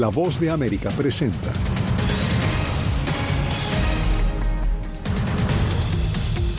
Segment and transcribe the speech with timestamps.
[0.00, 1.50] La voz de América presenta.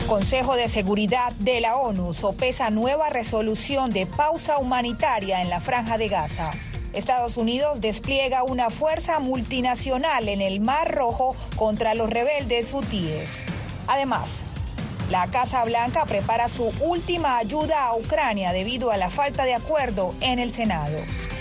[0.06, 5.98] Consejo de Seguridad de la ONU sopesa nueva resolución de pausa humanitaria en la franja
[5.98, 6.52] de Gaza.
[6.92, 13.40] Estados Unidos despliega una fuerza multinacional en el Mar Rojo contra los rebeldes hutíes.
[13.88, 14.44] Además,
[15.10, 20.14] la Casa Blanca prepara su última ayuda a Ucrania debido a la falta de acuerdo
[20.20, 20.96] en el Senado.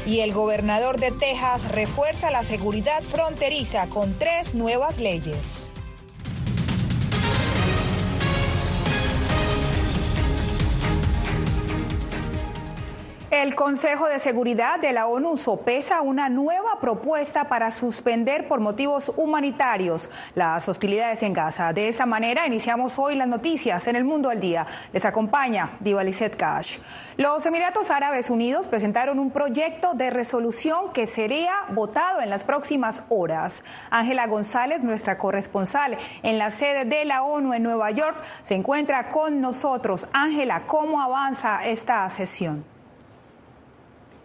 [0.05, 5.70] Y el gobernador de Texas refuerza la seguridad fronteriza con tres nuevas leyes.
[13.31, 19.09] El Consejo de Seguridad de la ONU sopesa una nueva propuesta para suspender por motivos
[19.15, 21.71] humanitarios las hostilidades en Gaza.
[21.71, 24.67] De esa manera iniciamos hoy las noticias en el mundo al día.
[24.91, 26.03] Les acompaña Diva
[26.35, 26.79] Cash.
[27.15, 33.05] Los Emiratos Árabes Unidos presentaron un proyecto de resolución que sería votado en las próximas
[33.07, 33.63] horas.
[33.91, 39.07] Ángela González, nuestra corresponsal en la sede de la ONU en Nueva York, se encuentra
[39.07, 40.09] con nosotros.
[40.11, 42.70] Ángela, ¿cómo avanza esta sesión?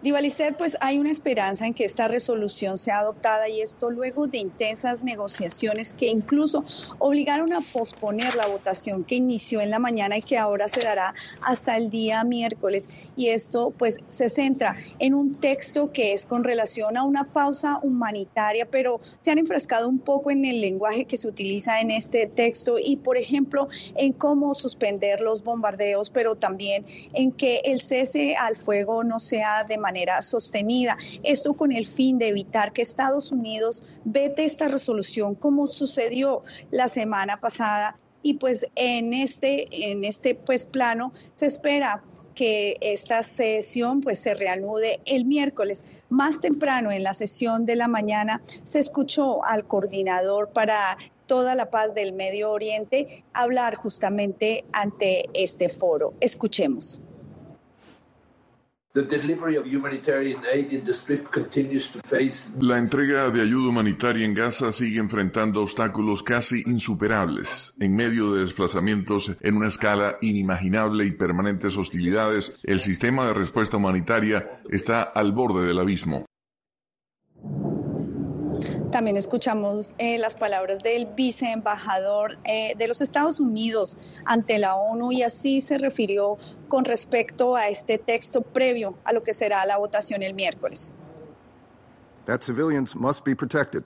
[0.06, 4.38] Divalicet, pues hay una esperanza en que esta resolución sea adoptada y esto luego de
[4.38, 6.64] intensas negociaciones que incluso
[7.00, 11.12] obligaron a posponer la votación que inició en la mañana y que ahora se dará
[11.42, 12.88] hasta el día miércoles.
[13.16, 17.80] Y esto pues se centra en un texto que es con relación a una pausa
[17.82, 22.28] humanitaria, pero se han enfrascado un poco en el lenguaje que se utiliza en este
[22.28, 28.36] texto y por ejemplo en cómo suspender los bombardeos, pero también en que el cese
[28.36, 30.96] al fuego no sea de manera sostenida.
[31.22, 36.88] Esto con el fin de evitar que Estados Unidos vete esta resolución como sucedió la
[36.88, 42.02] semana pasada y pues en este en este pues plano se espera
[42.34, 45.84] que esta sesión pues se reanude el miércoles.
[46.10, 51.70] Más temprano en la sesión de la mañana se escuchó al coordinador para toda la
[51.70, 56.12] paz del Medio Oriente hablar justamente ante este foro.
[56.20, 57.00] Escuchemos.
[62.60, 67.74] La entrega de ayuda humanitaria en Gaza sigue enfrentando obstáculos casi insuperables.
[67.78, 73.76] En medio de desplazamientos en una escala inimaginable y permanentes hostilidades, el sistema de respuesta
[73.76, 76.24] humanitaria está al borde del abismo.
[78.96, 85.12] También escuchamos eh, las palabras del viceembajador eh, de los Estados Unidos ante la ONU
[85.12, 89.76] y así se refirió con respecto a este texto previo a lo que será la
[89.76, 90.92] votación el miércoles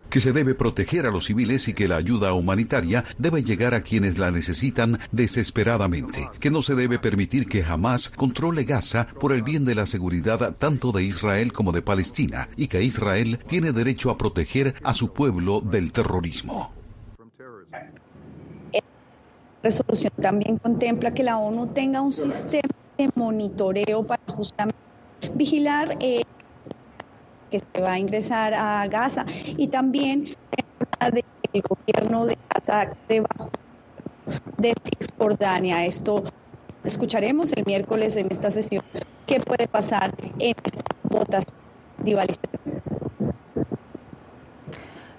[0.09, 3.83] que se debe proteger a los civiles y que la ayuda humanitaria debe llegar a
[3.83, 9.43] quienes la necesitan desesperadamente, que no se debe permitir que jamás controle Gaza por el
[9.43, 14.11] bien de la seguridad tanto de Israel como de Palestina y que Israel tiene derecho
[14.11, 16.73] a proteger a su pueblo del terrorismo.
[19.63, 24.79] La resolución también contempla que la ONU tenga un sistema de monitoreo para justamente
[25.35, 26.23] vigilar eh,
[27.51, 30.37] que se va a ingresar a Gaza y también
[31.13, 33.51] del gobierno de Gaza debajo
[34.59, 35.85] de Cisjordania.
[35.85, 36.25] Esto
[36.85, 38.85] escucharemos el miércoles en esta sesión
[39.27, 41.61] qué puede pasar en esta votación.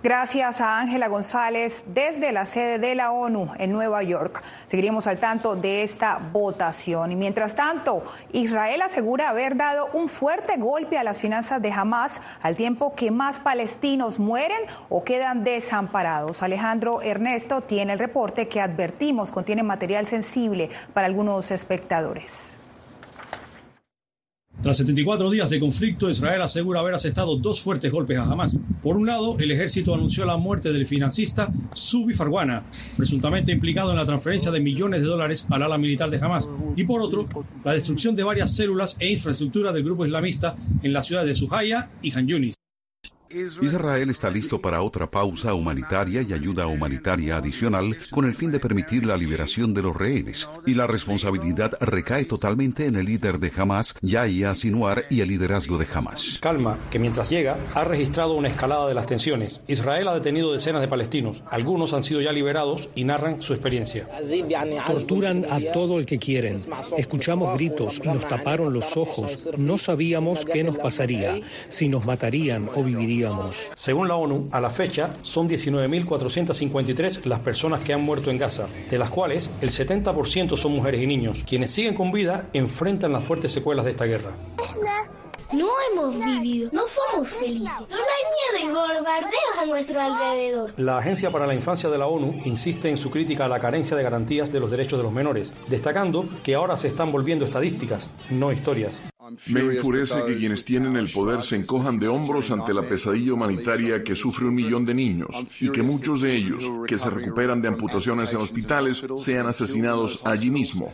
[0.04, 4.42] Gracias a Ángela González desde la sede de la ONU en Nueva York.
[4.66, 7.12] Seguiremos al tanto de esta votación.
[7.12, 12.20] Y mientras tanto, Israel asegura haber dado un fuerte golpe a las finanzas de Hamas
[12.42, 16.42] al tiempo que más palestinos mueren o quedan desamparados.
[16.42, 22.58] Alejandro Ernesto tiene el reporte que advertimos contiene material sensible para algunos espectadores.
[24.62, 28.60] Tras 74 días de conflicto, Israel asegura haber asestado dos fuertes golpes a Hamas.
[28.84, 32.64] Por un lado, el ejército anunció la muerte del financista Subi Farwana,
[32.96, 36.48] presuntamente implicado en la transferencia de millones de dólares al ala militar de Hamas.
[36.76, 37.28] Y por otro,
[37.64, 41.90] la destrucción de varias células e infraestructura del grupo islamista en las ciudades de Suhaya
[42.04, 42.54] y Han Yunis.
[43.34, 48.60] Israel está listo para otra pausa humanitaria y ayuda humanitaria adicional con el fin de
[48.60, 50.50] permitir la liberación de los rehenes.
[50.66, 55.78] Y la responsabilidad recae totalmente en el líder de Hamas, Yahya Sinwar, y el liderazgo
[55.78, 56.40] de Hamas.
[56.42, 59.62] Calma, que mientras llega, ha registrado una escalada de las tensiones.
[59.68, 61.42] Israel ha detenido decenas de palestinos.
[61.50, 64.10] Algunos han sido ya liberados y narran su experiencia.
[64.88, 66.58] Torturan a todo el que quieren.
[66.98, 69.48] Escuchamos gritos y nos taparon los ojos.
[69.58, 71.40] No sabíamos qué nos pasaría,
[71.70, 73.21] si nos matarían o vivirían
[73.76, 78.68] según la ONU, a la fecha son 19.453 las personas que han muerto en Gaza,
[78.90, 81.44] de las cuales el 70% son mujeres y niños.
[81.48, 84.32] Quienes siguen con vida enfrentan las fuertes secuelas de esta guerra.
[85.54, 87.72] no hemos vivido, no somos felices.
[87.86, 90.74] Solo hay miedo y bombardeos a nuestro alrededor.
[90.78, 93.98] La Agencia para la Infancia de la ONU insiste en su crítica a la carencia
[93.98, 98.10] de garantías de los derechos de los menores, destacando que ahora se están volviendo estadísticas,
[98.30, 98.94] no historias.
[99.48, 104.04] Me enfurece que quienes tienen el poder se encojan de hombros ante la pesadilla humanitaria
[104.04, 105.30] que sufre un millón de niños
[105.60, 110.50] y que muchos de ellos, que se recuperan de amputaciones en hospitales, sean asesinados allí
[110.50, 110.94] mismo.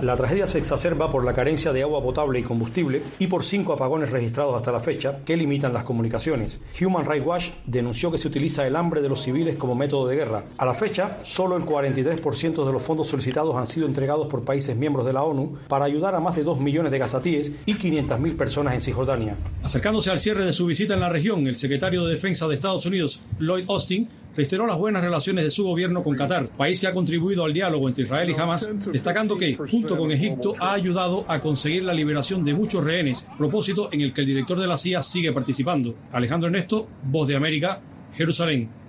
[0.00, 3.72] La tragedia se exacerba por la carencia de agua potable y combustible y por cinco
[3.72, 6.60] apagones registrados hasta la fecha que limitan las comunicaciones.
[6.80, 10.14] Human Rights Watch denunció que se utiliza el hambre de los civiles como método de
[10.14, 10.44] guerra.
[10.56, 14.76] A la fecha, solo el 43% de los fondos solicitados han sido entregados por países
[14.76, 18.36] miembros de la ONU para ayudar a más de 2 millones de gazatíes y 500.000
[18.36, 19.34] personas en Cisjordania.
[19.64, 22.86] Acercándose al cierre de su visita en la región, el secretario de Defensa de Estados
[22.86, 26.94] Unidos, Lloyd Austin, reiteró las buenas relaciones de su gobierno con Qatar, país que ha
[26.94, 31.40] contribuido al diálogo entre Israel y Hamas, destacando que, junto con Egipto, ha ayudado a
[31.40, 35.02] conseguir la liberación de muchos rehenes, propósito en el que el director de la CIA
[35.02, 35.94] sigue participando.
[36.12, 37.80] Alejandro Ernesto, Voz de América,
[38.14, 38.81] Jerusalén.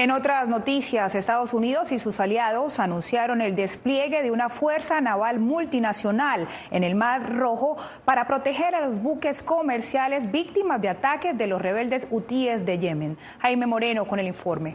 [0.00, 5.40] En otras noticias, Estados Unidos y sus aliados anunciaron el despliegue de una fuerza naval
[5.40, 7.76] multinacional en el Mar Rojo
[8.06, 13.18] para proteger a los buques comerciales víctimas de ataques de los rebeldes hutíes de Yemen.
[13.40, 14.74] Jaime Moreno con el informe.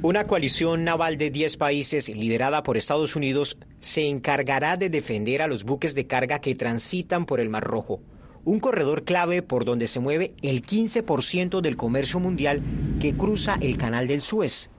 [0.00, 5.48] Una coalición naval de 10 países liderada por Estados Unidos se encargará de defender a
[5.48, 8.00] los buques de carga que transitan por el Mar Rojo
[8.44, 12.62] un corredor clave por donde se mueve el 15% del comercio mundial
[13.00, 14.70] que cruza el canal del Suez.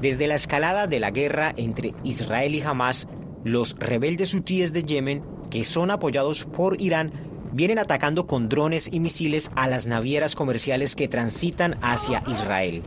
[0.00, 3.08] Desde la escalada de la guerra entre Israel y Hamas,
[3.44, 7.12] los rebeldes hutíes de Yemen, que son apoyados por Irán,
[7.52, 12.82] vienen atacando con drones y misiles a las navieras comerciales que transitan hacia Israel.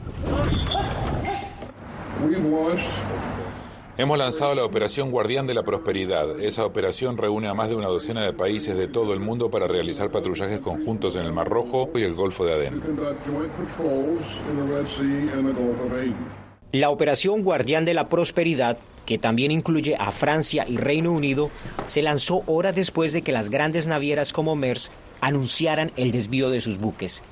[3.97, 6.37] Hemos lanzado la Operación Guardián de la Prosperidad.
[6.41, 9.67] Esa operación reúne a más de una docena de países de todo el mundo para
[9.67, 12.81] realizar patrullajes conjuntos en el Mar Rojo y el Golfo de Adén.
[16.73, 21.49] La Operación Guardián de la Prosperidad, que también incluye a Francia y Reino Unido,
[21.87, 26.59] se lanzó horas después de que las grandes navieras como Maersk anunciaran el desvío de
[26.59, 27.23] sus buques.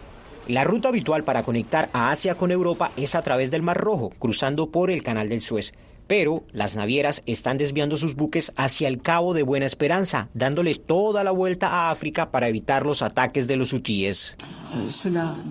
[0.47, 4.11] La ruta habitual para conectar a Asia con Europa es a través del Mar Rojo,
[4.17, 5.73] cruzando por el Canal del Suez
[6.07, 11.23] pero las navieras están desviando sus buques hacia el Cabo de Buena Esperanza, dándole toda
[11.23, 14.37] la vuelta a África para evitar los ataques de los hutíes.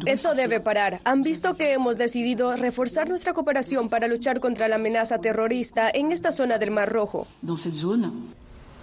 [0.07, 1.01] Esto debe parar.
[1.05, 6.13] Han visto que hemos decidido reforzar nuestra cooperación para luchar contra la amenaza terrorista en
[6.13, 7.27] esta zona del Mar Rojo.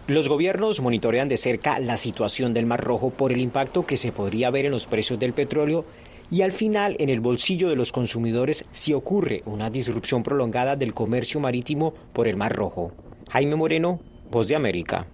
[0.09, 4.11] Los gobiernos monitorean de cerca la situación del Mar Rojo por el impacto que se
[4.11, 5.85] podría ver en los precios del petróleo
[6.31, 10.93] y al final en el bolsillo de los consumidores si ocurre una disrupción prolongada del
[10.93, 12.91] comercio marítimo por el Mar Rojo.
[13.29, 13.99] Jaime Moreno,
[14.31, 15.07] Voz de América.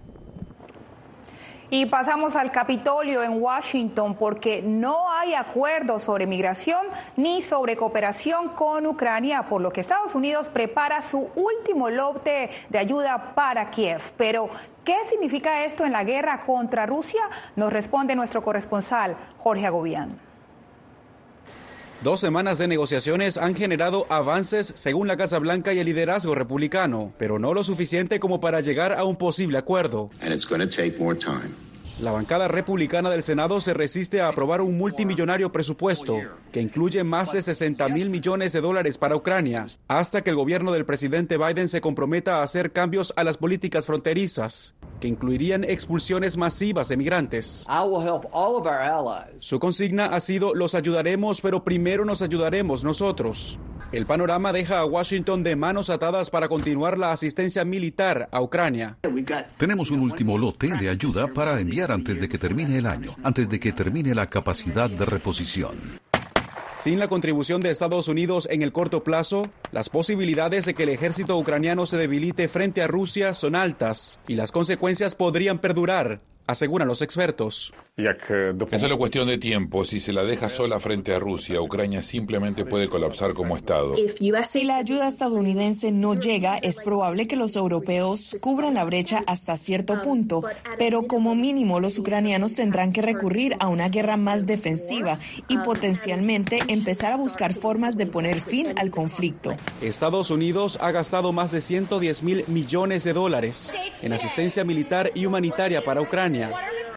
[1.68, 6.86] Y pasamos al Capitolio en Washington porque no hay acuerdo sobre migración
[7.16, 12.78] ni sobre cooperación con Ucrania, por lo que Estados Unidos prepara su último lote de
[12.78, 14.00] ayuda para Kiev.
[14.16, 14.48] Pero,
[14.84, 17.22] ¿qué significa esto en la guerra contra Rusia?
[17.56, 20.25] Nos responde nuestro corresponsal, Jorge Agobián.
[22.02, 27.12] Dos semanas de negociaciones han generado avances según la Casa Blanca y el liderazgo republicano,
[27.18, 30.10] pero no lo suficiente como para llegar a un posible acuerdo.
[31.98, 36.18] La bancada republicana del Senado se resiste a aprobar un multimillonario presupuesto
[36.52, 40.72] que incluye más de 60 mil millones de dólares para Ucrania, hasta que el gobierno
[40.72, 46.36] del presidente Biden se comprometa a hacer cambios a las políticas fronterizas, que incluirían expulsiones
[46.36, 47.64] masivas de migrantes.
[49.38, 53.58] Su consigna ha sido los ayudaremos, pero primero nos ayudaremos nosotros.
[53.96, 58.98] El panorama deja a Washington de manos atadas para continuar la asistencia militar a Ucrania.
[59.56, 63.48] Tenemos un último lote de ayuda para enviar antes de que termine el año, antes
[63.48, 65.98] de que termine la capacidad de reposición.
[66.78, 70.90] Sin la contribución de Estados Unidos en el corto plazo, las posibilidades de que el
[70.90, 76.88] ejército ucraniano se debilite frente a Rusia son altas y las consecuencias podrían perdurar, aseguran
[76.88, 77.72] los expertos.
[77.96, 79.84] Es solo cuestión de tiempo.
[79.84, 83.94] Si se la deja sola frente a Rusia, Ucrania simplemente puede colapsar como Estado.
[84.44, 89.56] Si la ayuda estadounidense no llega, es probable que los europeos cubran la brecha hasta
[89.56, 90.42] cierto punto,
[90.78, 96.58] pero como mínimo los ucranianos tendrán que recurrir a una guerra más defensiva y potencialmente
[96.68, 99.56] empezar a buscar formas de poner fin al conflicto.
[99.80, 103.72] Estados Unidos ha gastado más de 110 mil millones de dólares
[104.02, 106.35] en asistencia militar y humanitaria para Ucrania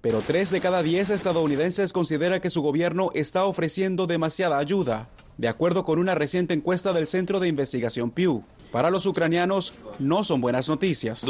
[0.02, 5.48] pero tres de cada diez estadounidenses considera que su gobierno está ofreciendo demasiada ayuda, de
[5.48, 8.44] acuerdo con una reciente encuesta del Centro de Investigación Pew.
[8.72, 11.26] Para los ucranianos no son buenas noticias.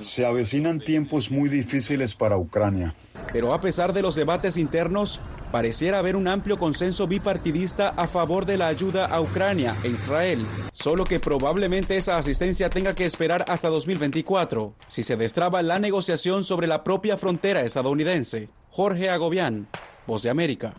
[0.00, 2.94] Se avecinan tiempos muy difíciles para Ucrania.
[3.32, 5.20] Pero a pesar de los debates internos,
[5.50, 10.44] pareciera haber un amplio consenso bipartidista a favor de la ayuda a Ucrania e Israel.
[10.72, 16.44] Solo que probablemente esa asistencia tenga que esperar hasta 2024, si se destraba la negociación
[16.44, 18.48] sobre la propia frontera estadounidense.
[18.70, 19.68] Jorge Agobián,
[20.06, 20.74] Voz de América.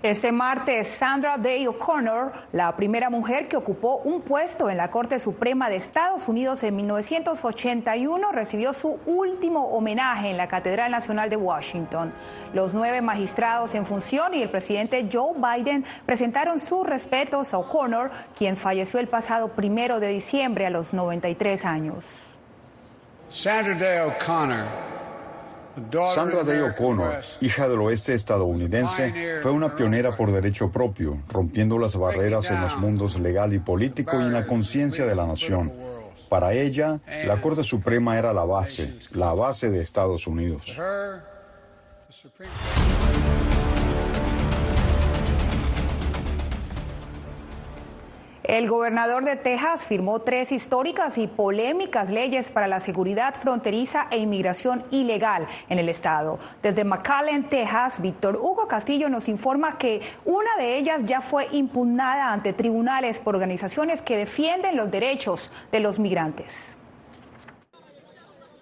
[0.00, 5.18] Este martes, Sandra Day O'Connor, la primera mujer que ocupó un puesto en la Corte
[5.18, 11.36] Suprema de Estados Unidos en 1981, recibió su último homenaje en la Catedral Nacional de
[11.36, 12.14] Washington.
[12.54, 18.12] Los nueve magistrados en función y el presidente Joe Biden presentaron sus respetos a O'Connor,
[18.36, 22.38] quien falleció el pasado primero de diciembre a los 93 años.
[23.30, 24.97] Sandra Day O'Connor
[26.14, 31.96] Sandra Day O'Connor, hija del oeste estadounidense, fue una pionera por derecho propio, rompiendo las
[31.96, 35.72] barreras en los mundos legal y político y en la conciencia de la nación.
[36.28, 40.62] Para ella, la Corte Suprema era la base, la base de Estados Unidos.
[48.48, 54.16] El gobernador de Texas firmó tres históricas y polémicas leyes para la seguridad fronteriza e
[54.16, 56.38] inmigración ilegal en el estado.
[56.62, 62.32] Desde McAllen, Texas, Víctor Hugo Castillo nos informa que una de ellas ya fue impugnada
[62.32, 66.78] ante tribunales por organizaciones que defienden los derechos de los migrantes.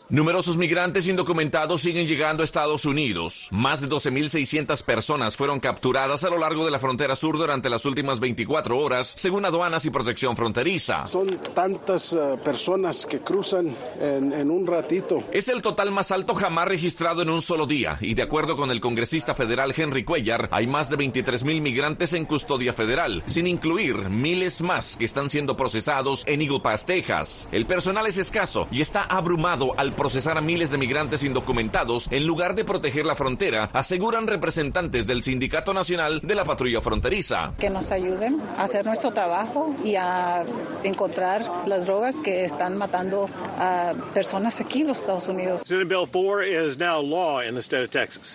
[0.09, 3.49] Numerosos migrantes indocumentados siguen llegando a Estados Unidos.
[3.51, 7.85] Más de 12.600 personas fueron capturadas a lo largo de la frontera sur durante las
[7.87, 11.07] últimas 24 horas, según aduanas y protección fronteriza.
[11.07, 15.25] Son tantas uh, personas que cruzan en, en, un ratito.
[15.33, 18.71] Es el total más alto jamás registrado en un solo día, y de acuerdo con
[18.71, 24.09] el congresista federal Henry Cuellar, hay más de 23.000 migrantes en custodia federal, sin incluir
[24.09, 27.49] miles más que están siendo procesados en Eagle Pass, Texas.
[27.51, 32.27] El personal es escaso y está abrumado al procesar a miles de migrantes indocumentados en
[32.27, 37.53] lugar de proteger la frontera, aseguran representantes del Sindicato Nacional de la Patrulla Fronteriza.
[37.59, 40.45] Que nos ayuden a hacer nuestro trabajo y a
[40.85, 45.63] encontrar las drogas que están matando a personas aquí en los Estados Unidos.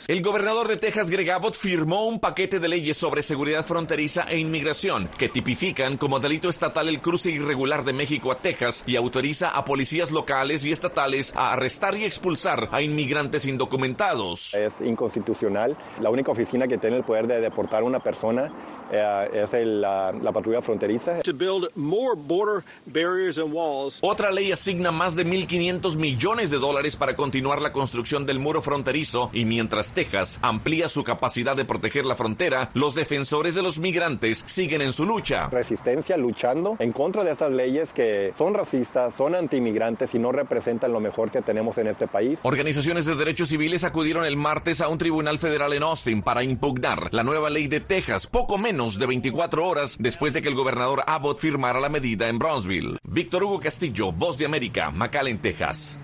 [0.08, 4.38] El gobernador de Texas, Greg Abbott, firmó un paquete de leyes sobre seguridad fronteriza e
[4.38, 9.50] inmigración que tipifican como delito estatal el cruce irregular de México a Texas y autoriza
[9.50, 14.54] a policías locales y estatales a arrestar y expulsar a inmigrantes indocumentados.
[14.54, 15.76] Es inconstitucional.
[16.00, 18.52] La única oficina que tiene el poder de deportar a una persona
[18.92, 21.22] es el, la, la, patrulla fronteriza.
[24.02, 28.62] Otra ley asigna más de 1.500 millones de dólares para continuar la construcción del muro
[28.62, 33.80] fronterizo y mientras Texas amplía su capacidad de proteger la frontera, los defensores de los
[33.80, 35.48] migrantes siguen en su lucha.
[35.50, 40.92] Resistencia luchando en contra de estas leyes que son racistas, son antimigrantes y no representan
[40.92, 42.40] lo mejor que tenemos en este país.
[42.44, 47.14] Organizaciones de derechos civiles acudieron el martes a un tribunal federal en Austin para impugnar
[47.14, 51.04] la nueva ley de Texas, poco menos de 24 horas después de que el gobernador
[51.06, 52.98] Abbott firmara la medida en Brownsville.
[53.04, 56.00] Víctor Hugo Castillo, Voz de América, McAllen, Texas.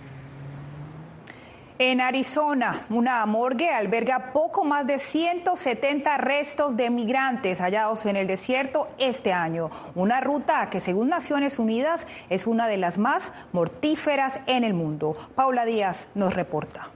[1.80, 8.26] En Arizona, una morgue alberga poco más de 170 restos de migrantes hallados en el
[8.26, 9.70] desierto este año.
[9.94, 15.16] Una ruta que, según Naciones Unidas, es una de las más mortíferas en el mundo.
[15.36, 16.92] Paula Díaz nos reporta.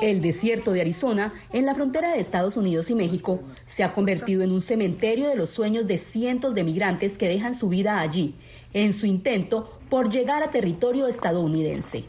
[0.00, 4.42] El desierto de Arizona, en la frontera de Estados Unidos y México, se ha convertido
[4.42, 8.34] en un cementerio de los sueños de cientos de migrantes que dejan su vida allí,
[8.72, 12.04] en su intento por llegar a territorio estadounidense.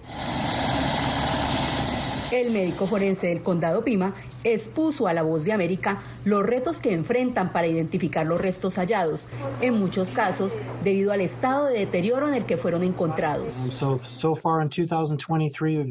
[2.31, 6.93] El médico forense del condado Pima expuso a la voz de América los retos que
[6.93, 9.27] enfrentan para identificar los restos hallados,
[9.61, 13.81] en muchos casos debido al estado de deterioro en el que fueron encontrados.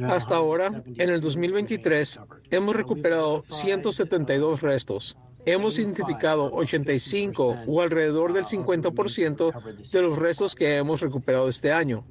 [0.08, 5.16] Hasta ahora, en el 2023, hemos recuperado 172 restos.
[5.44, 12.04] Hemos identificado 85 o alrededor del 50% de los restos que hemos recuperado este año.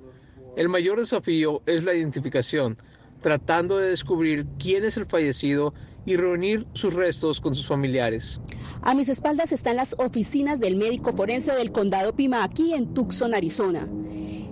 [0.57, 2.77] El mayor desafío es la identificación
[3.21, 5.73] tratando de descubrir quién es el fallecido
[6.05, 8.39] y reunir sus restos con sus familiares.
[8.81, 13.33] A mis espaldas están las oficinas del médico forense del condado Pima, aquí en Tucson,
[13.33, 13.87] Arizona.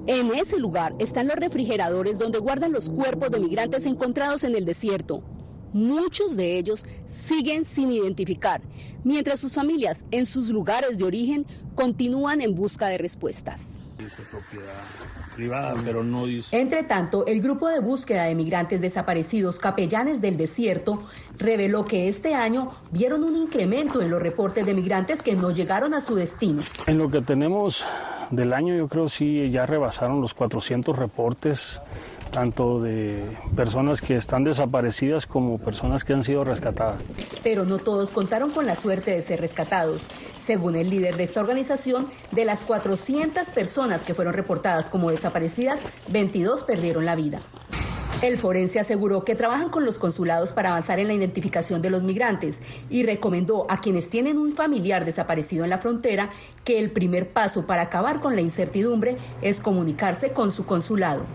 [0.07, 4.65] En ese lugar están los refrigeradores donde guardan los cuerpos de migrantes encontrados en el
[4.65, 5.23] desierto.
[5.73, 8.61] Muchos de ellos siguen sin identificar,
[9.03, 13.81] mientras sus familias en sus lugares de origen continúan en busca de respuestas.
[15.35, 21.01] Privada, pero no Entre tanto, el grupo de búsqueda de migrantes desaparecidos Capellanes del Desierto
[21.37, 25.93] reveló que este año vieron un incremento en los reportes de migrantes que no llegaron
[25.93, 26.61] a su destino.
[26.87, 27.85] En lo que tenemos
[28.31, 31.81] del año, yo creo sí ya rebasaron los 400 reportes
[32.31, 37.01] tanto de personas que están desaparecidas como personas que han sido rescatadas.
[37.43, 40.05] Pero no todos contaron con la suerte de ser rescatados.
[40.37, 45.79] Según el líder de esta organización, de las 400 personas que fueron reportadas como desaparecidas,
[46.09, 47.41] 22 perdieron la vida.
[48.21, 52.03] El forense aseguró que trabajan con los consulados para avanzar en la identificación de los
[52.03, 56.29] migrantes y recomendó a quienes tienen un familiar desaparecido en la frontera
[56.63, 61.25] que el primer paso para acabar con la incertidumbre es comunicarse con su consulado.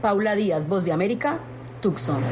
[0.00, 1.40] Paula Díaz, Voz de América,
[1.80, 2.22] Tucson.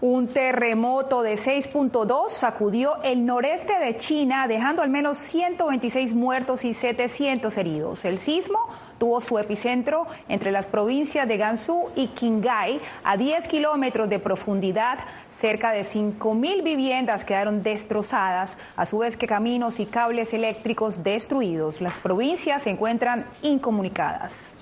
[0.00, 6.74] Un terremoto de 6.2 sacudió el noreste de China, dejando al menos 126 muertos y
[6.74, 8.04] 700 heridos.
[8.04, 8.58] El sismo
[8.98, 14.98] tuvo su epicentro entre las provincias de Gansu y Qinghai, a 10 kilómetros de profundidad.
[15.30, 21.80] Cerca de 5.000 viviendas quedaron destrozadas, a su vez que caminos y cables eléctricos destruidos.
[21.80, 24.56] Las provincias se encuentran incomunicadas.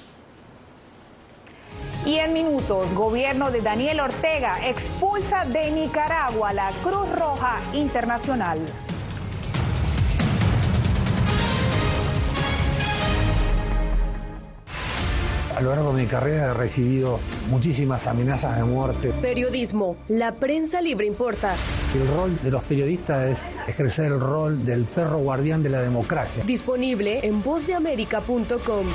[2.06, 8.58] Y en minutos, gobierno de Daniel Ortega expulsa de Nicaragua la Cruz Roja Internacional.
[15.60, 19.12] A lo largo de mi carrera he recibido muchísimas amenazas de muerte.
[19.20, 21.54] Periodismo, la prensa libre importa.
[21.94, 26.42] El rol de los periodistas es ejercer el rol del perro guardián de la democracia.
[26.44, 28.86] Disponible en vozdeamerica.com.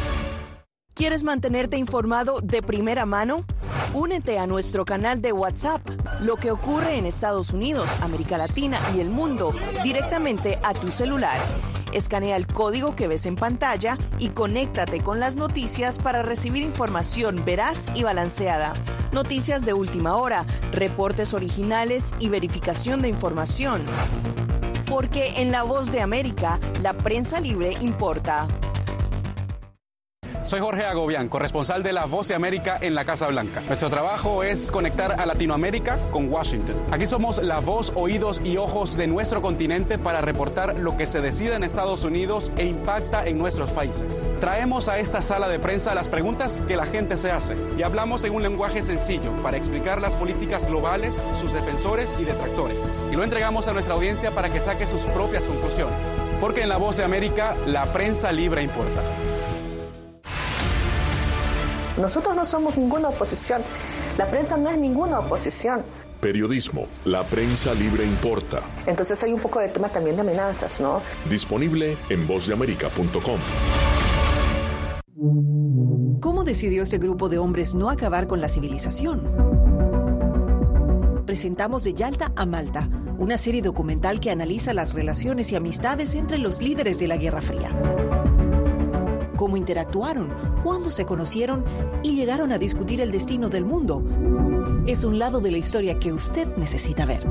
[0.95, 3.43] ¿Quieres mantenerte informado de primera mano?
[3.93, 5.81] Únete a nuestro canal de WhatsApp,
[6.21, 11.37] lo que ocurre en Estados Unidos, América Latina y el mundo, directamente a tu celular.
[11.91, 17.43] Escanea el código que ves en pantalla y conéctate con las noticias para recibir información
[17.43, 18.71] veraz y balanceada.
[19.11, 23.83] Noticias de última hora, reportes originales y verificación de información.
[24.85, 28.47] Porque en La Voz de América, la prensa libre importa.
[30.45, 33.61] Soy Jorge Agobián, corresponsal de La Voz de América en la Casa Blanca.
[33.65, 36.75] Nuestro trabajo es conectar a Latinoamérica con Washington.
[36.91, 41.19] Aquí somos la voz, oídos y ojos de nuestro continente para reportar lo que se
[41.19, 44.31] decide en Estados Unidos e impacta en nuestros países.
[44.39, 48.23] Traemos a esta sala de prensa las preguntas que la gente se hace y hablamos
[48.23, 53.01] en un lenguaje sencillo para explicar las políticas globales, sus defensores y detractores.
[53.11, 55.97] Y lo entregamos a nuestra audiencia para que saque sus propias conclusiones.
[56.39, 59.01] Porque en La Voz de América, la prensa libre importa.
[61.97, 63.61] Nosotros no somos ninguna oposición.
[64.17, 65.83] La prensa no es ninguna oposición.
[66.19, 68.61] Periodismo, la prensa libre importa.
[68.85, 71.01] Entonces hay un poco de tema también de amenazas, ¿no?
[71.29, 73.39] Disponible en vozdeamerica.com.
[76.19, 79.23] ¿Cómo decidió ese grupo de hombres no acabar con la civilización?
[81.25, 86.39] Presentamos de Yalta a Malta, una serie documental que analiza las relaciones y amistades entre
[86.39, 88.04] los líderes de la Guerra Fría
[89.35, 91.65] cómo interactuaron, cuándo se conocieron
[92.03, 94.03] y llegaron a discutir el destino del mundo.
[94.87, 97.25] Es un lado de la historia que usted necesita ver.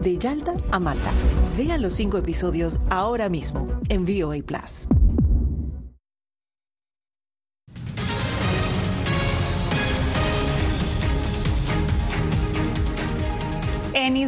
[0.00, 1.10] De Yalta a Malta.
[1.56, 4.86] Vean los cinco episodios ahora mismo en VOA Plus.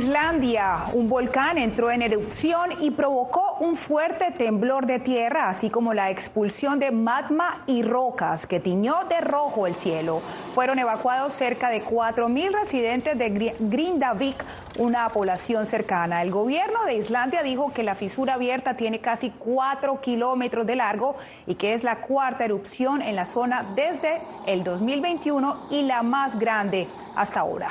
[0.06, 5.94] Islandia, un volcán entró en erupción y provocó un fuerte temblor de tierra, así como
[5.94, 10.22] la expulsión de magma y rocas que tiñó de rojo el cielo.
[10.54, 14.44] Fueron evacuados cerca de 4.000 residentes de Grindavik,
[14.78, 16.22] una población cercana.
[16.22, 21.16] El gobierno de Islandia dijo que la fisura abierta tiene casi 4 kilómetros de largo
[21.48, 26.38] y que es la cuarta erupción en la zona desde el 2021 y la más
[26.38, 27.70] grande hasta ahora.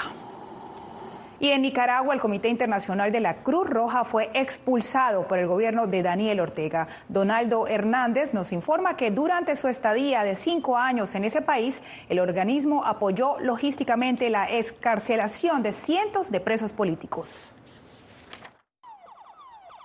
[1.39, 5.85] Y en Nicaragua, el Comité Internacional de la Cruz Roja fue expulsado por el gobierno
[5.85, 6.87] de Daniel Ortega.
[7.09, 12.19] Donaldo Hernández nos informa que durante su estadía de cinco años en ese país, el
[12.19, 17.53] organismo apoyó logísticamente la escarcelación de cientos de presos políticos.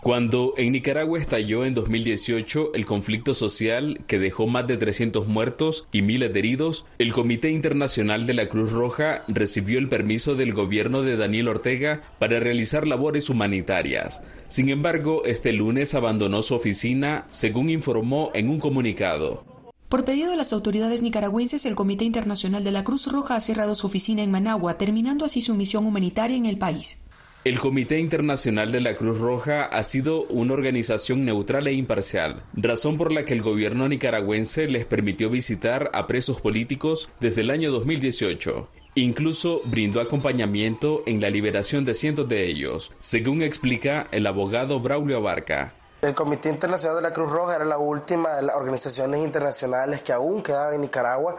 [0.02, 5.86] Cuando en Nicaragua estalló en 2018 el conflicto social que dejó más de 300 muertos
[5.92, 11.02] y miles heridos, el Comité Internacional de la Cruz Roja recibió el permiso del gobierno
[11.02, 14.22] de Daniel Ortega para realizar labores humanitarias.
[14.48, 19.44] Sin embargo, este lunes abandonó su oficina, según informó en un comunicado.
[19.90, 23.74] Por pedido de las autoridades nicaragüenses, el Comité Internacional de la Cruz Roja ha cerrado
[23.74, 27.02] su oficina en Managua, terminando así su misión humanitaria en el país.
[27.42, 32.98] El Comité Internacional de la Cruz Roja ha sido una organización neutral e imparcial, razón
[32.98, 37.72] por la que el gobierno nicaragüense les permitió visitar a presos políticos desde el año
[37.72, 38.68] 2018.
[38.94, 45.16] Incluso brindó acompañamiento en la liberación de cientos de ellos, según explica el abogado Braulio
[45.16, 45.72] Abarca.
[46.02, 50.12] El Comité Internacional de la Cruz Roja era la última de las organizaciones internacionales que
[50.12, 51.36] aún quedaban en Nicaragua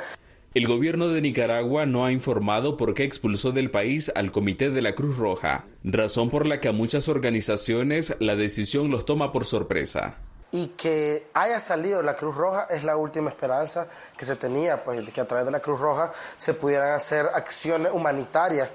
[0.54, 4.82] el gobierno de Nicaragua no ha informado por qué expulsó del país al Comité de
[4.82, 9.46] la Cruz Roja, razón por la que a muchas organizaciones la decisión los toma por
[9.46, 10.16] sorpresa.
[10.52, 13.88] Y que haya salido la Cruz Roja es la última esperanza
[14.18, 17.94] que se tenía, pues que a través de la Cruz Roja se pudieran hacer acciones
[17.94, 18.70] humanitarias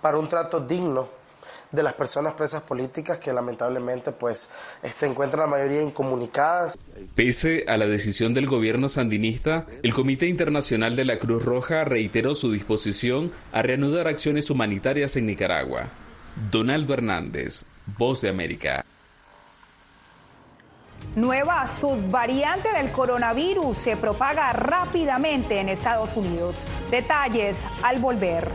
[0.00, 1.17] para un trato digno
[1.70, 4.48] de las personas presas políticas que lamentablemente pues
[4.82, 6.78] se encuentran la mayoría incomunicadas.
[7.14, 12.34] Pese a la decisión del gobierno sandinista, el Comité Internacional de la Cruz Roja reiteró
[12.34, 15.88] su disposición a reanudar acciones humanitarias en Nicaragua.
[16.50, 17.64] Donaldo Hernández,
[17.98, 18.84] Voz de América.
[21.16, 26.64] Nueva subvariante del coronavirus se propaga rápidamente en Estados Unidos.
[26.90, 28.48] Detalles al volver.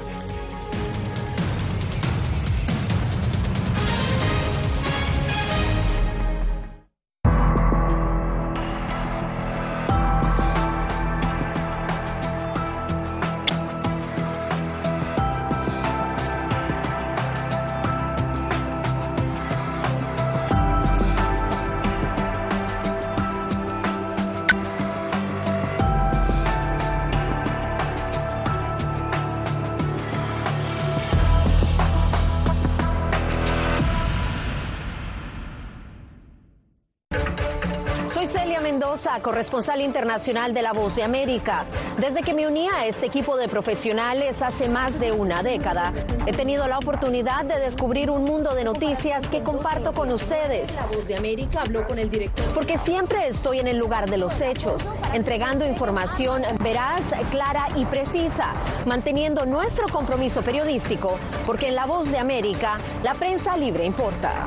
[39.22, 41.66] Corresponsal internacional de La Voz de América.
[41.98, 45.94] Desde que me uní a este equipo de profesionales hace más de una década,
[46.26, 50.74] he tenido la oportunidad de descubrir un mundo de noticias que comparto con ustedes.
[50.76, 52.46] La Voz de América habló con el director.
[52.54, 54.82] Porque siempre estoy en el lugar de los hechos,
[55.14, 58.54] entregando información veraz, clara y precisa,
[58.86, 64.46] manteniendo nuestro compromiso periodístico, porque en La Voz de América la prensa libre importa.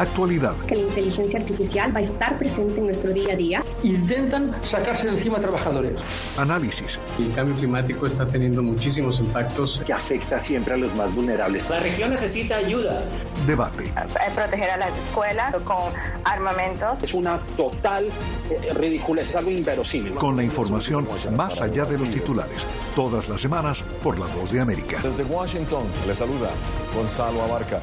[0.00, 0.56] Actualidad.
[0.66, 3.62] Que la inteligencia artificial va a estar presente en nuestro día a día.
[3.82, 6.00] Intentan sacarse de encima a trabajadores.
[6.38, 6.98] Análisis.
[7.18, 9.82] El cambio climático está teniendo muchísimos impactos.
[9.84, 11.68] Que afecta siempre a los más vulnerables.
[11.68, 13.02] La región necesita ayuda.
[13.46, 13.92] Debate.
[14.34, 15.92] Proteger a las escuelas con
[16.24, 17.02] armamentos.
[17.02, 18.06] Es una total
[18.48, 20.14] eh, ridícula, es algo inverosímil.
[20.14, 22.64] Con la información más allá de los titulares.
[22.96, 24.96] Todas las semanas por La Voz de América.
[25.02, 26.48] Desde Washington, le saluda
[26.94, 27.82] Gonzalo Abarca.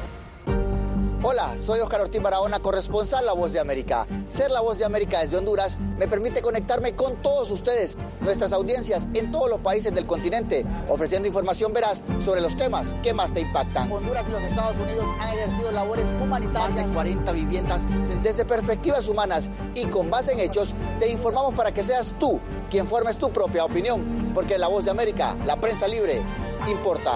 [1.20, 4.06] Hola, soy Oscar Ortiz Barahona, corresponsal La Voz de América.
[4.28, 9.08] Ser La Voz de América desde Honduras me permite conectarme con todos ustedes, nuestras audiencias
[9.14, 13.40] en todos los países del continente, ofreciendo información veraz sobre los temas que más te
[13.40, 13.90] impactan.
[13.90, 17.82] Honduras y los Estados Unidos han ejercido labores humanitarias en 40 viviendas.
[18.22, 22.38] Desde perspectivas humanas y con base en hechos, te informamos para que seas tú
[22.70, 26.22] quien formes tu propia opinión, porque La Voz de América, la prensa libre,
[26.68, 27.10] importa.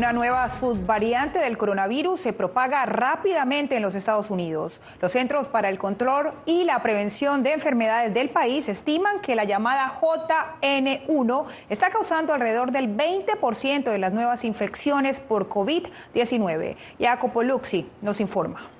[0.00, 4.80] Una nueva subvariante del coronavirus se propaga rápidamente en los Estados Unidos.
[4.98, 9.44] Los Centros para el Control y la Prevención de Enfermedades del país estiman que la
[9.44, 16.76] llamada JN1 está causando alrededor del 20% de las nuevas infecciones por COVID-19.
[16.98, 18.79] Jacopo Luxi nos informa.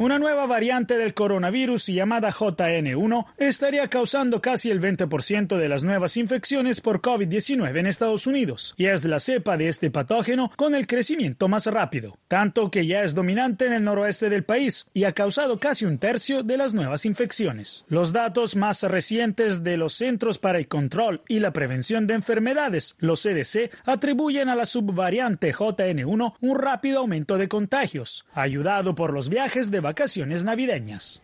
[0.00, 6.16] Una nueva variante del coronavirus llamada JN1 estaría causando casi el 20% de las nuevas
[6.16, 10.86] infecciones por COVID-19 en Estados Unidos y es la cepa de este patógeno con el
[10.86, 15.12] crecimiento más rápido, tanto que ya es dominante en el noroeste del país y ha
[15.12, 17.84] causado casi un tercio de las nuevas infecciones.
[17.88, 22.96] Los datos más recientes de los Centros para el Control y la Prevención de Enfermedades,
[23.00, 29.28] los CDC, atribuyen a la subvariante JN1 un rápido aumento de contagios, ayudado por los
[29.28, 31.20] viajes de vacaciones navideñas.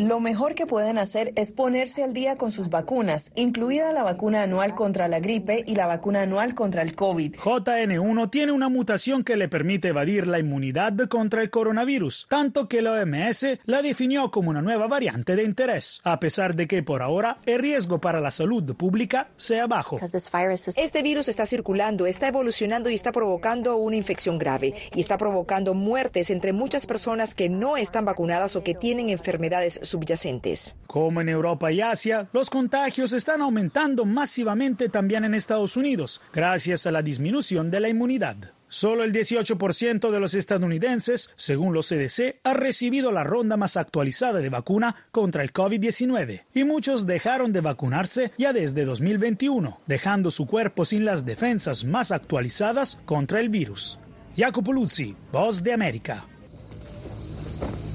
[0.00, 4.42] Lo mejor que pueden hacer es ponerse al día con sus vacunas, incluida la vacuna
[4.42, 7.36] anual contra la gripe y la vacuna anual contra el COVID.
[7.36, 12.82] JN1 tiene una mutación que le permite evadir la inmunidad contra el coronavirus, tanto que
[12.82, 17.00] la OMS la definió como una nueva variante de interés, a pesar de que por
[17.00, 20.00] ahora el riesgo para la salud pública sea bajo.
[20.00, 25.74] Este virus está circulando, está evolucionando y está provocando una infección grave y está provocando
[25.74, 30.76] muertes entre muchas personas que no están vacunadas o que tienen enfermedades subyacentes.
[30.86, 36.86] Como en Europa y Asia, los contagios están aumentando masivamente también en Estados Unidos, gracias
[36.86, 38.36] a la disminución de la inmunidad.
[38.74, 44.40] Solo el 18% de los estadounidenses, según los CDC, ha recibido la ronda más actualizada
[44.40, 50.48] de vacuna contra el COVID-19 y muchos dejaron de vacunarse ya desde 2021, dejando su
[50.48, 54.00] cuerpo sin las defensas más actualizadas contra el virus.
[54.36, 56.26] Jacopo Luzzi, Voz de América.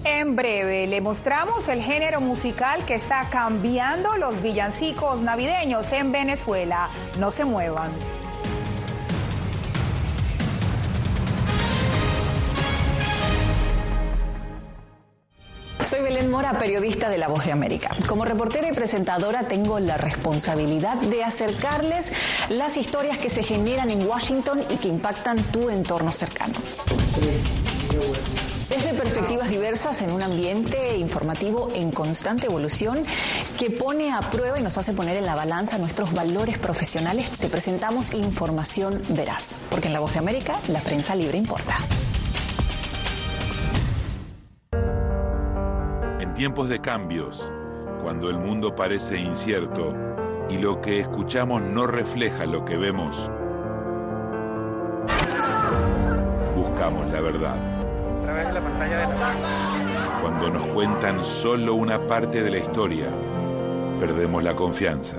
[0.05, 6.89] En breve le mostramos el género musical que está cambiando los villancicos navideños en Venezuela.
[7.19, 7.91] No se muevan.
[15.83, 17.89] Soy Belén Mora, periodista de La Voz de América.
[18.07, 22.11] Como reportera y presentadora tengo la responsabilidad de acercarles
[22.49, 26.53] las historias que se generan en Washington y que impactan tu entorno cercano.
[28.69, 33.03] Desde perspectivas diversas en un ambiente informativo en constante evolución
[33.57, 37.47] que pone a prueba y nos hace poner en la balanza nuestros valores profesionales, te
[37.47, 41.77] presentamos información veraz, porque en La Voz de América la prensa libre importa.
[46.39, 47.51] Tiempos de cambios,
[48.01, 49.93] cuando el mundo parece incierto
[50.47, 53.29] y lo que escuchamos no refleja lo que vemos,
[56.55, 57.57] buscamos la verdad.
[60.21, 63.07] Cuando nos cuentan solo una parte de la historia,
[63.99, 65.17] perdemos la confianza.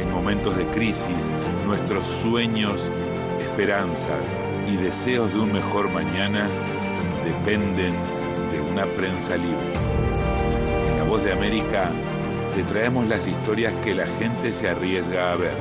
[0.00, 1.30] En momentos de crisis,
[1.64, 2.90] nuestros sueños,
[3.40, 4.36] esperanzas
[4.68, 6.48] y deseos de un mejor mañana
[7.24, 8.17] dependen de
[8.78, 9.72] una prensa libre.
[10.90, 11.90] En la voz de América
[12.54, 15.56] te traemos las historias que la gente se arriesga a ver.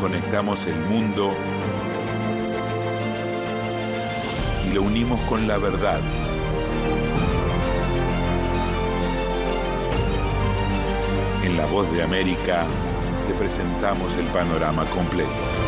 [0.00, 1.32] Conectamos el mundo
[4.68, 6.00] y lo unimos con la verdad.
[11.44, 12.66] En la voz de América
[13.28, 15.63] te presentamos el panorama completo.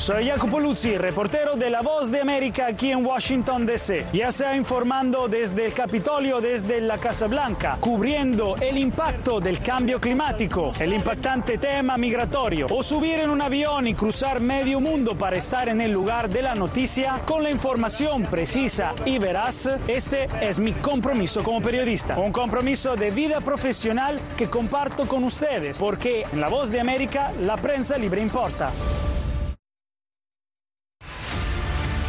[0.00, 4.06] Soy Jacopo Luzzi, reportero de La Voz de América aquí en Washington, D.C.
[4.14, 10.00] Ya sea informando desde el Capitolio, desde la Casa Blanca, cubriendo el impacto del cambio
[10.00, 15.36] climático, el impactante tema migratorio, o subir en un avión y cruzar medio mundo para
[15.36, 20.58] estar en el lugar de la noticia con la información precisa y veraz, este es
[20.58, 22.18] mi compromiso como periodista.
[22.18, 27.34] Un compromiso de vida profesional que comparto con ustedes, porque en La Voz de América
[27.38, 28.72] la prensa libre importa.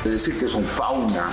[0.03, 1.29] Es decir, que son fauna.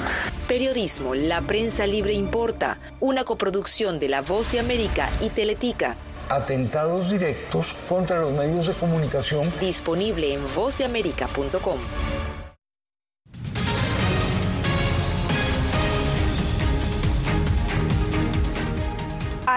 [0.46, 5.96] Periodismo, la prensa libre importa, una coproducción de La Voz de América y Teletica.
[6.28, 9.50] Atentados directos contra los medios de comunicación.
[9.60, 11.78] Disponible en vozdeamerica.com.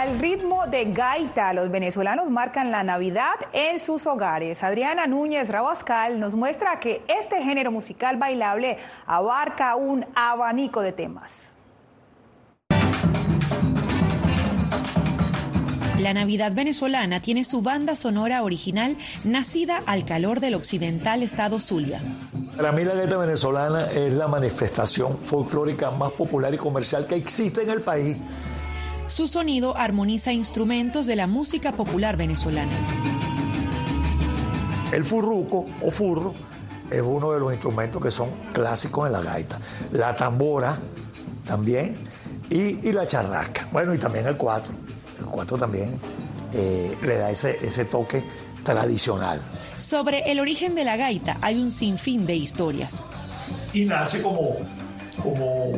[0.02, 4.64] Al ritmo de gaita, los venezolanos marcan la Navidad en sus hogares.
[4.64, 11.56] Adriana Núñez Rabascal nos muestra que este género musical bailable abarca un abanico de temas.
[16.00, 22.02] La Navidad venezolana tiene su banda sonora original nacida al calor del occidental estado Zulia.
[22.58, 27.62] Para mí la gaita venezolana es la manifestación folclórica más popular y comercial que existe
[27.62, 28.18] en el país.
[29.12, 32.72] Su sonido armoniza instrumentos de la música popular venezolana.
[34.94, 36.34] El furruco o furro
[36.90, 39.60] es uno de los instrumentos que son clásicos en la gaita.
[39.92, 40.80] La tambora
[41.46, 41.96] también
[42.50, 43.68] y, y la charrasca.
[43.74, 44.74] Bueno, y también el cuatro.
[45.20, 46.00] El cuatro también
[46.54, 48.24] eh, le da ese, ese toque
[48.64, 49.42] tradicional.
[49.78, 53.04] Sobre el origen de la gaita hay un sinfín de historias.
[53.74, 54.56] Y nace como,
[55.22, 55.74] como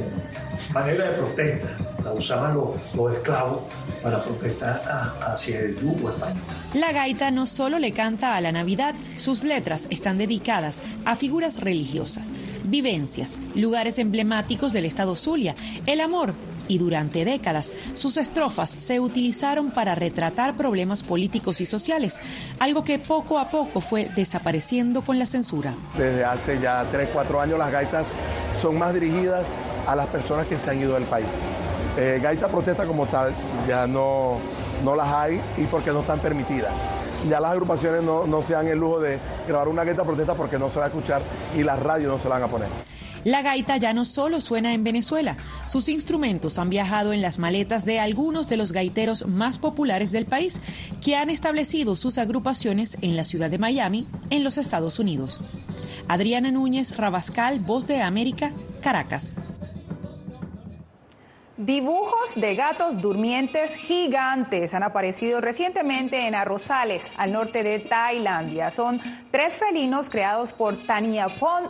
[0.72, 1.93] manera de protesta.
[2.04, 3.62] La usaban los, los esclavos
[4.02, 6.44] para protestar a, hacia el yugo español.
[6.74, 11.62] La gaita no solo le canta a la Navidad, sus letras están dedicadas a figuras
[11.62, 12.32] religiosas,
[12.64, 16.34] vivencias, lugares emblemáticos del estado Zulia, el amor,
[16.68, 22.20] y durante décadas sus estrofas se utilizaron para retratar problemas políticos y sociales,
[22.60, 25.74] algo que poco a poco fue desapareciendo con la censura.
[25.98, 28.14] Desde hace ya 3, 4 años las gaitas
[28.60, 29.46] son más dirigidas
[29.88, 31.28] a las personas que se han ido del país.
[31.96, 33.34] Eh, gaita protesta como tal
[33.68, 34.40] ya no,
[34.84, 36.74] no las hay y porque no están permitidas.
[37.30, 40.58] Ya las agrupaciones no, no se dan el lujo de grabar una gaita protesta porque
[40.58, 41.22] no se va a escuchar
[41.56, 42.68] y las radios no se la van a poner.
[43.24, 45.38] La gaita ya no solo suena en Venezuela,
[45.70, 50.26] sus instrumentos han viajado en las maletas de algunos de los gaiteros más populares del
[50.26, 50.60] país,
[51.02, 55.40] que han establecido sus agrupaciones en la ciudad de Miami, en los Estados Unidos.
[56.10, 58.52] Adriana Núñez Rabascal, Voz de América,
[58.82, 59.36] Caracas.
[61.58, 68.72] Dibujos de gatos durmientes gigantes han aparecido recientemente en Arrozales, al norte de Tailandia.
[68.72, 71.70] Son tres felinos creados por Tania Pond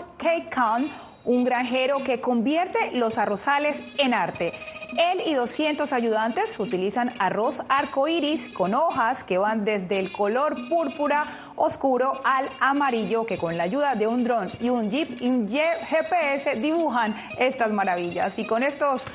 [0.49, 0.89] Khan,
[1.25, 4.53] un granjero que convierte los arrozales en arte.
[4.97, 11.25] Él y 200 ayudantes utilizan arroz arcoíris con hojas que van desde el color púrpura
[11.55, 17.15] oscuro al amarillo que con la ayuda de un dron y un jeep GPS dibujan
[17.37, 18.37] estas maravillas.
[18.39, 19.07] Y con estos